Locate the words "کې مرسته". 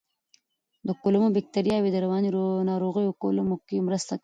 3.67-4.11